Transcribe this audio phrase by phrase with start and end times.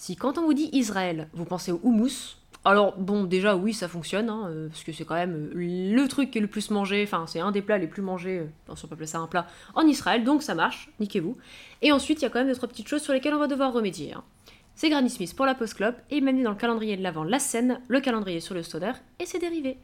[0.00, 3.86] Si quand on vous dit Israël, vous pensez au houmous, alors bon, déjà oui, ça
[3.86, 6.70] fonctionne, hein, euh, parce que c'est quand même euh, le truc qui est le plus
[6.70, 9.26] mangé, enfin c'est un des plats les plus mangés, euh, on peut appeler ça un
[9.26, 11.36] plat, en Israël, donc ça marche, niquez-vous.
[11.82, 13.46] Et ensuite, il y a quand même deux trois petites choses sur lesquelles on va
[13.46, 14.14] devoir remédier.
[14.14, 14.24] hein.
[14.74, 17.38] C'est Granny Smith pour la post club et même dans le calendrier de l'avant la
[17.38, 19.76] scène, le calendrier sur le stoner et ses dérivés.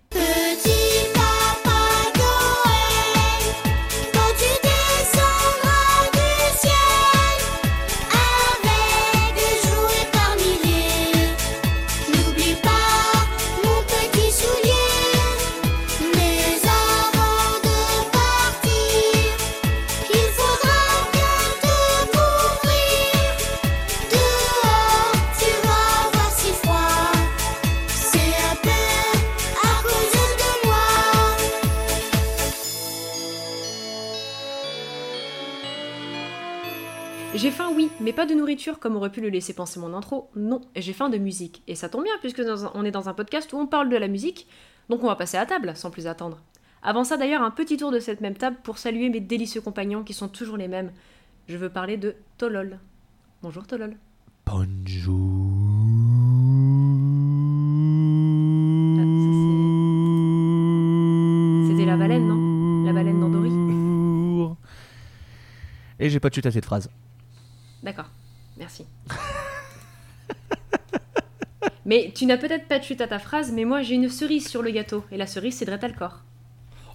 [37.35, 40.31] J'ai faim, oui, mais pas de nourriture comme aurait pu le laisser penser mon intro.
[40.37, 41.63] Non, j'ai faim de musique.
[41.67, 43.97] Et ça tombe bien puisque un- on est dans un podcast où on parle de
[43.97, 44.47] la musique,
[44.89, 46.39] donc on va passer à table sans plus attendre.
[46.83, 50.03] Avant ça d'ailleurs, un petit tour de cette même table pour saluer mes délicieux compagnons
[50.03, 50.93] qui sont toujours les mêmes.
[51.49, 52.79] Je veux parler de Tolol.
[53.43, 53.97] Bonjour Tolol.
[54.49, 54.63] Ah,
[61.69, 62.85] C'était la baleine, non?
[62.87, 63.51] La baleine d'Andori.
[65.99, 66.89] Et j'ai pas de chute à cette phrase.
[67.83, 68.11] D'accord,
[68.57, 68.87] merci.
[71.85, 74.49] mais tu n'as peut-être pas de chute à ta phrase, mais moi j'ai une cerise
[74.49, 75.05] sur le gâteau.
[75.13, 76.23] Et la cerise, c'est Dretalcor.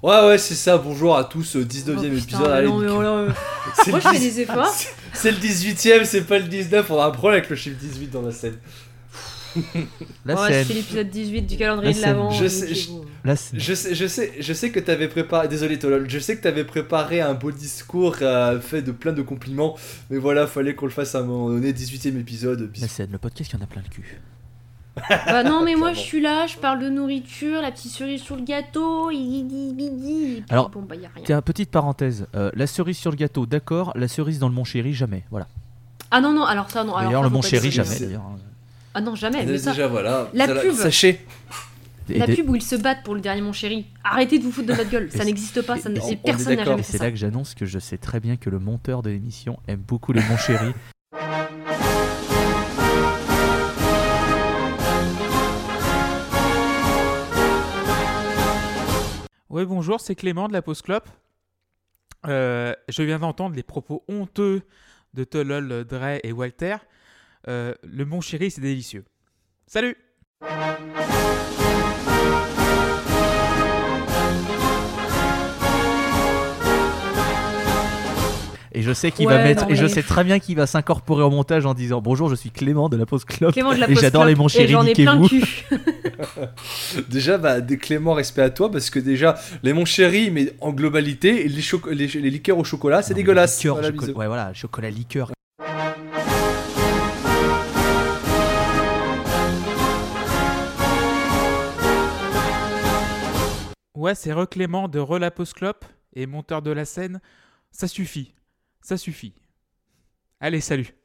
[0.03, 0.77] Ouais, ouais, c'est ça.
[0.79, 2.51] Bonjour à tous, euh, 19 e Oh, putain, épisode.
[2.51, 2.97] Allez, non, mais nickel.
[2.97, 3.29] oh euh,
[3.75, 4.75] C'est Moi le je fais 10 des efforts.
[5.13, 6.89] C'est le 18ème, c'est pas le 19.
[6.89, 8.57] On a un problème avec le chiffre 18 dans la scène.
[10.25, 10.66] La Ouais, scène.
[10.67, 12.31] c'est l'épisode 18 du calendrier La de l'avant.
[12.31, 12.89] Je sais-.
[13.23, 13.35] La.
[13.53, 15.47] Je sais, je sais, je sais que t'avais préparé.
[15.47, 16.09] Désolé, Tolol.
[16.09, 19.75] Je sais que t'avais préparé un beau discours euh, fait de plein de compliments.
[20.09, 21.72] Mais voilà, fallait qu'on le fasse à un moment donné.
[21.73, 22.61] 18ème épisode.
[22.69, 22.85] bisous.
[22.85, 24.19] La scène, le podcast qui en a plein le cul.
[25.09, 28.35] Bah non, mais moi je suis là, je parle de nourriture, la petite cerise sur
[28.35, 30.23] le gâteau, idi bidi.
[30.23, 31.23] Et puis, Alors, bon, bah y a rien.
[31.25, 32.28] Tiens, petite parenthèse.
[32.35, 33.94] euh, la cerise sur le gâteau, d'accord.
[33.95, 35.23] La cerise dans le Mon Chéri, jamais.
[35.31, 35.47] Voilà.
[36.12, 36.94] Ah non, non, alors ça, non.
[36.97, 38.00] D'ailleurs, le Mon Chéri, jamais.
[38.00, 38.23] D'ailleurs.
[38.94, 39.46] Ah non, jamais.
[39.46, 40.29] Mais ça, Déjà, voilà.
[40.34, 40.74] La pub.
[40.74, 41.25] Sachez.
[42.09, 43.85] La pub où ils se battent pour le dernier mon chéri.
[44.03, 46.66] Arrêtez de vous foutre de notre gueule, ça n'existe pas, ça ne- on- personne n'a
[46.66, 47.06] jamais fait c'est ça.
[47.06, 50.12] là que j'annonce que je sais très bien que le monteur de l'émission aime beaucoup
[50.12, 50.74] les Mon Chéri.
[59.50, 61.09] Oui, bonjour, c'est Clément de la Pause Clope.
[62.28, 64.62] Euh, je viens d'entendre les propos honteux
[65.13, 66.78] de Tolol, Dre et Walter.
[67.47, 69.06] Euh, le mon chéri, c'est délicieux.
[69.68, 69.96] Salut
[78.74, 80.66] Et je sais qu'il Ouais, va mettre, non, et je sais très bien qu'il va
[80.66, 83.51] s'incorporer au montage en disant bonjour, je suis Clément de la pause club.
[83.51, 85.44] Clément de la Et j'adore les mon chéri, J'en ai plein cul.
[87.09, 88.72] Déjà, bah, des Clément, respect à toi.
[88.72, 92.63] Parce que déjà, les mon chéri, mais en globalité, les, choco- les, les liqueurs au
[92.63, 93.57] chocolat, c'est dégueulasse.
[93.57, 95.31] liqueur, Voilà, ouais, voilà, chocolat liqueur.
[104.01, 107.22] Ouais, c'est Reclément de Re la Pause Clope et monteur de la scène.
[107.69, 108.34] Ça suffit.
[108.81, 109.35] Ça suffit.
[110.39, 110.95] Allez, salut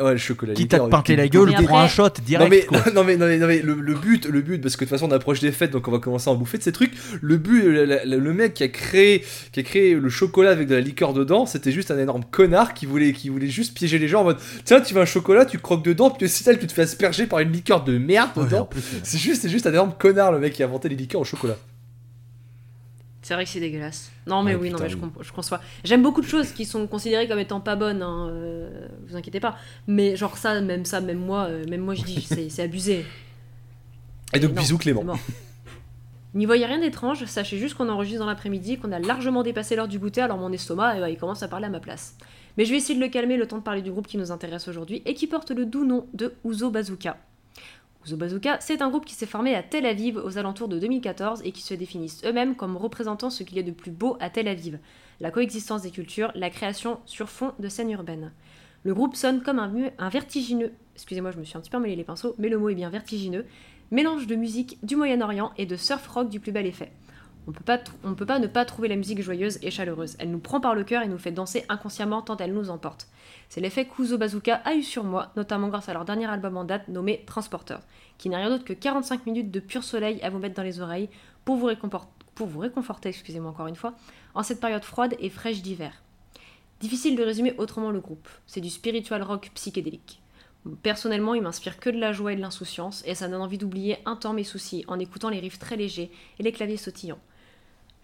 [0.00, 2.44] Ouais, le chocolat Quitte à te pinter la gueule après- un shot direct.
[2.50, 2.78] Non mais, quoi.
[2.94, 4.98] non mais, non mais, non mais, le, le but, le but, parce que de toute
[4.98, 6.92] façon on approche des fêtes, donc on va commencer à en bouffer de ces trucs.
[7.20, 10.68] Le but, le, le- le mec qui a créé, qui a créé le chocolat avec
[10.68, 13.98] de la liqueur dedans, c'était juste un énorme connard qui voulait, qui voulait juste piéger
[13.98, 16.58] les gens en mode, tiens, tu veux un chocolat, tu croques dedans, puis au final
[16.58, 18.68] tu te fais asperger par une liqueur de merde dedans.
[19.02, 21.24] C'est juste, c'est juste un énorme connard le mec qui a inventé les liqueurs au
[21.24, 21.56] chocolat.
[23.26, 24.12] C'est vrai que c'est dégueulasse.
[24.28, 25.00] Non, mais Ouais, oui, non, mais je, oui.
[25.00, 25.60] comp- je conçois.
[25.82, 29.40] J'aime beaucoup de choses qui sont considérées comme étant pas bonnes, hein, euh, vous inquiétez
[29.40, 29.56] pas.
[29.88, 33.04] Mais genre ça, même ça, même moi, euh, même moi je dis, c'est c'est abusé.
[34.32, 35.02] Et donc Non, bisous Clément.
[36.34, 39.88] N'y voyez rien d'étrange, sachez juste qu'on enregistre dans l'après-midi, qu'on a largement dépassé l'heure
[39.88, 42.16] du goûter, alors mon estomac, eh ben, il commence à parler à ma place.
[42.56, 44.30] Mais je vais essayer de le calmer le temps de parler du groupe qui nous
[44.30, 47.16] intéresse aujourd'hui et qui porte le doux nom de Ouzo Bazooka.
[48.06, 51.42] Ouzo Bazooka, c'est un groupe qui s'est formé à Tel Aviv aux alentours de 2014
[51.44, 54.30] et qui se définissent eux-mêmes comme représentant ce qu'il y a de plus beau à
[54.30, 54.78] Tel Aviv,
[55.18, 58.30] la coexistence des cultures, la création sur fond de scène urbaine.
[58.84, 61.96] Le groupe sonne comme un, un vertigineux, excusez-moi je me suis un petit peu emmêlé
[61.96, 63.44] les pinceaux, mais le mot est bien vertigineux,
[63.90, 66.92] mélange de musique du Moyen-Orient et de surf rock du plus bel effet.
[67.48, 70.16] On peut pas, on peut pas ne pas trouver la musique joyeuse et chaleureuse.
[70.18, 73.06] Elle nous prend par le cœur et nous fait danser inconsciemment tant elle nous emporte.
[73.48, 76.64] C'est l'effet qu'Uzo Bazooka a eu sur moi, notamment grâce à leur dernier album en
[76.64, 77.76] date nommé Transporter,
[78.18, 80.80] qui n'est rien d'autre que 45 minutes de pur soleil à vous mettre dans les
[80.80, 81.08] oreilles
[81.44, 83.94] pour vous, réconfor- pour vous réconforter, excusez-moi encore une fois,
[84.34, 86.02] en cette période froide et fraîche d'hiver.
[86.80, 88.28] Difficile de résumer autrement le groupe.
[88.48, 90.20] C'est du spiritual rock psychédélique.
[90.82, 93.98] Personnellement, il m'inspire que de la joie et de l'insouciance, et ça donne envie d'oublier
[94.04, 96.10] un temps mes soucis en écoutant les riffs très légers
[96.40, 97.20] et les claviers sautillants.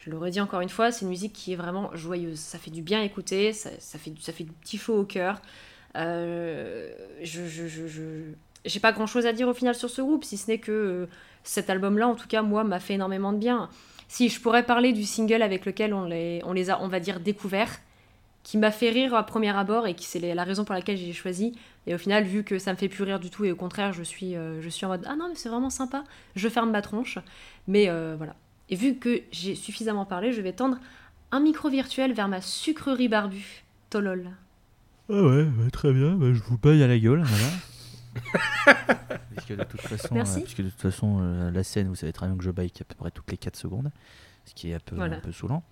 [0.05, 2.41] Je le redis encore une fois, c'est une musique qui est vraiment joyeuse.
[2.41, 5.41] Ça fait du bien à écouter, ça, fait, ça fait du petit chaud au cœur.
[5.97, 6.91] Euh,
[7.23, 8.33] je, je, je,
[8.65, 10.73] j'ai pas grand chose à dire au final sur ce groupe, si ce n'est que
[10.73, 11.07] euh,
[11.45, 13.69] cet album-là, en tout cas, moi, m'a fait énormément de bien.
[14.09, 16.99] Si je pourrais parler du single avec lequel on les, on les a, on va
[16.99, 17.79] dire, découverts,
[18.43, 21.13] qui m'a fait rire à premier abord et qui c'est la raison pour laquelle j'ai
[21.13, 21.53] choisi.
[21.87, 23.93] Et au final, vu que ça me fait plus rire du tout et au contraire,
[23.93, 26.03] je suis, euh, je suis en mode ah non mais c'est vraiment sympa,
[26.35, 27.21] je ferme ma tronche.
[27.69, 28.35] Mais voilà.
[28.69, 30.79] Et vu que j'ai suffisamment parlé, je vais tendre
[31.31, 34.31] un micro virtuel vers ma sucrerie barbue, Tolol.
[35.11, 37.51] Ah ouais, très bien, bah, je vous baille à la gueule, voilà.
[39.35, 40.39] puisque de toute façon, Merci.
[40.39, 42.71] euh, puisque de toute façon euh, la scène, vous savez très bien que je baille
[42.81, 43.91] à peu près toutes les 4 secondes,
[44.45, 45.17] ce qui est un peu, Voilà.
[45.17, 45.63] un peu saoulant.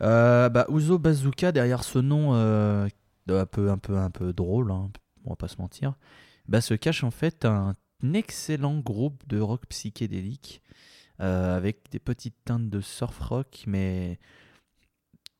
[0.00, 2.88] Euh, bah, Uzo Bazooka, derrière ce nom euh,
[3.28, 4.90] un, peu, un, peu, un peu drôle, hein,
[5.24, 5.94] on va pas se mentir,
[6.48, 7.74] bah, se cache en fait un
[8.14, 10.62] excellent groupe de rock psychédélique
[11.22, 14.18] euh, avec des petites teintes de surf rock, mais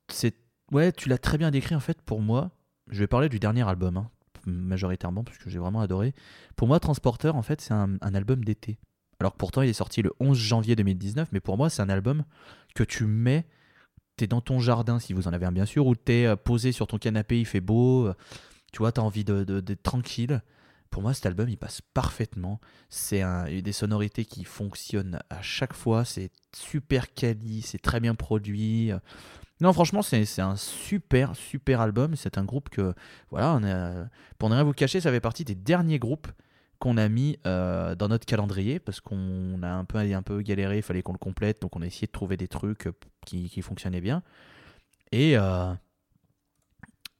[0.08, 0.36] c'est
[0.70, 2.50] ouais, tu l'as très bien décrit en fait pour moi.
[2.88, 4.10] Je vais parler du dernier album, hein,
[4.46, 6.14] majoritairement, parce que j'ai vraiment adoré.
[6.56, 8.78] Pour moi, Transporteur, en fait, c'est un, album d'été.
[9.20, 12.24] Alors pourtant, il est sorti le 11 janvier 2019, mais pour moi, c'est un album
[12.74, 13.46] que tu mets,
[14.16, 16.72] t'es dans ton jardin, si vous en avez un bien sûr, ou t'es euh, posé
[16.72, 18.14] sur ton canapé, il fait beau, euh,
[18.72, 20.42] tu vois, t'as envie de- de- d'être tranquille.
[20.92, 22.60] Pour moi, cet album, il passe parfaitement.
[22.88, 23.24] C'est
[23.62, 26.04] des sonorités qui fonctionnent à chaque fois.
[26.04, 28.92] C'est super quali, c'est très bien produit.
[29.60, 32.14] Non, franchement, c'est un super, super album.
[32.14, 32.94] C'est un groupe que,
[33.30, 34.06] voilà, on a,
[34.38, 36.28] pour ne rien vous cacher, ça fait partie des derniers groupes
[36.82, 40.78] qu'on a mis euh, dans notre calendrier parce qu'on a un peu, un peu galéré,
[40.78, 42.92] il fallait qu'on le complète, donc on a essayé de trouver des trucs euh,
[43.24, 44.24] qui, qui fonctionnaient bien.
[45.12, 45.72] Et, euh,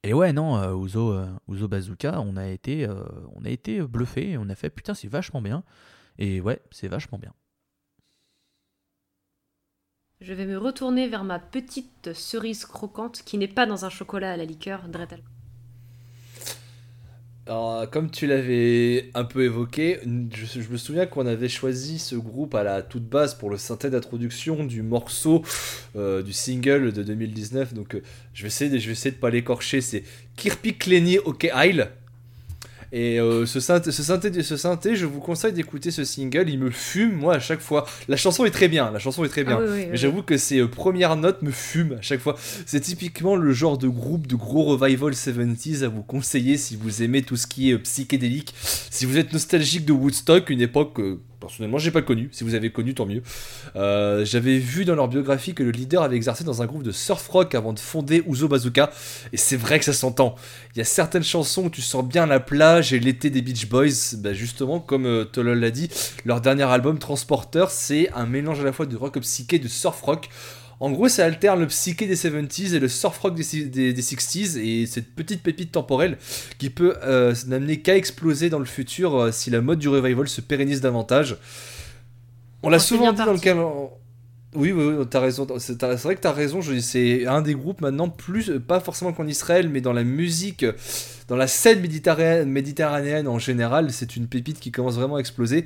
[0.04, 3.04] et ouais, non, euh, euh, Ouzo Bazooka, on a été, euh,
[3.34, 3.44] on
[3.86, 5.62] bluffé on a fait putain, c'est vachement bien.
[6.18, 7.32] Et ouais, c'est vachement bien.
[10.20, 14.32] Je vais me retourner vers ma petite cerise croquante qui n'est pas dans un chocolat
[14.32, 15.22] à la liqueur, Dretel.
[17.52, 22.54] Alors, comme tu l'avais un peu évoqué, je, me souviens qu'on avait choisi ce groupe
[22.54, 25.42] à la toute base pour le synthé d'introduction du morceau
[25.94, 27.74] euh, du single de 2019.
[27.74, 28.02] Donc, euh,
[28.32, 29.82] je vais essayer, de, je vais essayer de pas l'écorcher.
[29.82, 30.02] C'est
[30.34, 31.90] Kirpi Kleni Ok Isle.
[32.94, 36.50] Et euh, ce, synthé, ce, synthé, ce synthé, je vous conseille d'écouter ce single.
[36.50, 37.86] Il me fume, moi, à chaque fois.
[38.06, 38.90] La chanson est très bien.
[38.90, 39.58] La chanson est très bien.
[39.58, 39.96] Ah oui, oui, Mais oui.
[39.96, 42.36] j'avoue que ces euh, premières notes me fument à chaque fois.
[42.66, 47.02] C'est typiquement le genre de groupe de gros revival 70s à vous conseiller si vous
[47.02, 48.54] aimez tout ce qui est euh, psychédélique.
[48.90, 52.28] Si vous êtes nostalgique de Woodstock, une époque que personnellement j'ai pas connue.
[52.32, 53.22] Si vous avez connu, tant mieux.
[53.76, 56.92] Euh, J'avais vu dans leur biographie que le leader avait exercé dans un groupe de
[56.92, 58.90] surf rock avant de fonder Uzo Bazooka.
[59.32, 60.36] Et c'est vrai que ça s'entend.
[60.74, 63.68] Il y a certaines chansons où tu sens bien la plage et l'été des Beach
[63.68, 64.16] Boys.
[64.18, 65.88] Bah justement, comme euh, l'a dit,
[66.24, 69.68] leur dernier album Transporteur, c'est un mélange à la fois de rock psyché et de
[69.68, 70.28] surf rock.
[70.82, 73.92] En gros, ça alterne le psyché des 70s et le surf rock des, si- des-
[73.92, 76.18] des 60s et cette petite pépite temporelle
[76.58, 80.26] qui peut euh, n'amener qu'à exploser dans le futur euh, si la mode du revival
[80.28, 81.36] se pérennise davantage.
[82.64, 83.92] On l'a souvent dit dans le cadre.
[84.54, 85.46] Oui, oui, oui, t'as raison.
[85.58, 86.60] C'est vrai que t'as raison.
[86.80, 90.66] C'est un des groupes maintenant, plus euh, pas forcément qu'en Israël, mais dans la musique,
[91.28, 95.64] dans la scène méditerranéenne, méditerranéenne en général, c'est une pépite qui commence vraiment à exploser.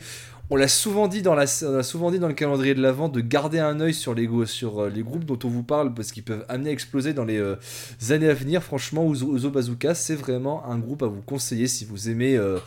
[0.49, 3.09] On l'a souvent dit dans la, on l'a souvent dit dans le calendrier de l'avant
[3.09, 6.13] de garder un œil sur les sur euh, les groupes dont on vous parle parce
[6.13, 7.57] qu'ils peuvent amener à exploser dans les euh,
[8.11, 8.63] années à venir.
[8.63, 12.59] Franchement, Uzo, Uzo Bazooka, c'est vraiment un groupe à vous conseiller si vous aimez euh,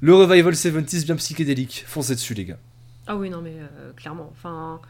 [0.00, 1.82] le revival 70s bien psychédélique.
[1.88, 2.58] Foncez dessus, les gars.
[3.08, 4.30] Ah oui, non, mais euh, clairement.
[4.30, 4.80] Enfin,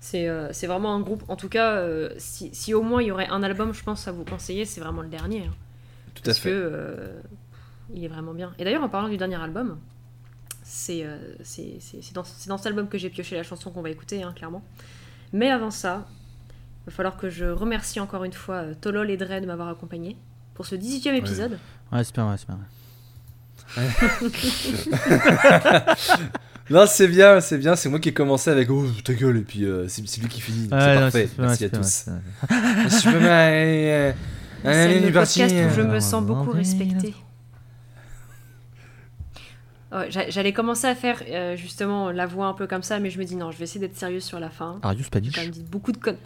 [0.00, 1.22] c'est c'est vraiment un groupe.
[1.28, 1.80] En tout cas,
[2.18, 4.80] si, si au moins il y aurait un album, je pense, à vous conseiller, c'est
[4.80, 5.42] vraiment le dernier.
[5.46, 5.54] hein.
[6.14, 6.50] Tout à parce fait.
[6.50, 7.10] que
[7.94, 8.52] il est vraiment bien.
[8.58, 9.78] Et d'ailleurs, en parlant du dernier album,
[10.62, 11.78] c'est euh, c'est
[12.14, 14.62] dans, c'est dans cet album que j'ai pioché la chanson qu'on va écouter, hein, clairement.
[15.32, 16.06] Mais avant ça,
[16.82, 19.68] il va falloir que je remercie encore une fois euh, Tolol et Dre de m'avoir
[19.68, 20.16] accompagné
[20.54, 21.58] pour ce 18e épisode.
[21.92, 22.58] Ouais, c'est pas vrai, c'est pas.
[26.70, 27.76] Non, c'est bien, c'est bien.
[27.76, 30.40] C'est moi qui ai commencé avec oh ta gueule et puis euh, c'est lui qui
[30.40, 30.68] finit.
[30.70, 31.28] c'est Ouais, parfait.
[31.36, 32.06] pas Merci à tous.
[32.88, 34.12] c'est euh,
[34.64, 37.14] le podcast où je me sens beaucoup respectée.
[40.08, 43.24] J'allais commencer à faire euh, justement la voix un peu comme ça, mais je me
[43.24, 44.78] dis non, je vais essayer d'être sérieuse sur la fin.
[44.82, 46.16] Are you Spanish quand même dit beaucoup de connes.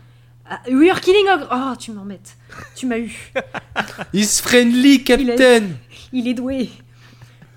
[0.48, 2.36] Ah, we are killing Ogre Oh, tu m'embêtes.
[2.76, 3.32] Tu m'as eu.
[4.12, 5.64] Is friendly, Captain.
[6.12, 6.70] Il est doué.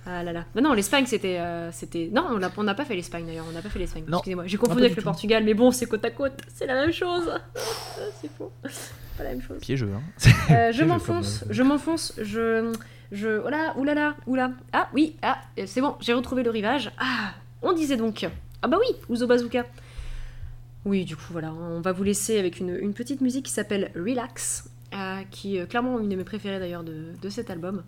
[0.07, 0.45] Ah là là.
[0.59, 1.37] Non, l'Espagne c'était.
[1.37, 2.09] euh, c'était...
[2.11, 4.05] Non, on n'a on n'a pas fait l'Espagne d'ailleurs, on n'a pas fait l'Espagne.
[4.11, 5.07] Excusez-moi, j'ai confondu du avec le tout.
[5.07, 7.29] Portugal, mais bon, c'est côte à côte, c'est la même chose.
[8.21, 8.51] c'est faux.
[9.17, 9.59] Pas la même chose.
[9.59, 10.01] Piégeux, hein.
[10.49, 12.73] Euh, je m'enfonce, comme, je m'enfonce, je.
[13.11, 13.41] Je.
[13.45, 14.51] Oh là, oulala, oula.
[14.73, 16.91] Ah oui, ah, euh, c'est bon, j'ai retrouvé le rivage.
[16.97, 18.27] Ah, on disait donc.
[18.61, 19.65] Ah bah oui, Ouzo Bazooka.
[20.85, 24.69] Oui, du coup, voilà, on va vous laisser avec une, petite musique qui s'appelle Relax,
[24.93, 27.83] euh, qui est clairement une de mes préférées d'ailleurs de, de cet album.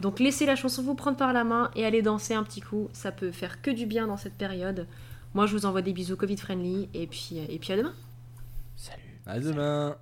[0.00, 2.88] Donc laissez la chanson vous prendre par la main et allez danser un petit coup,
[2.92, 4.86] ça peut faire que du bien dans cette période.
[5.34, 7.94] Moi, je vous envoie des bisous Covid friendly et puis, et puis à demain.
[8.76, 9.00] Salut.
[9.26, 9.96] À demain.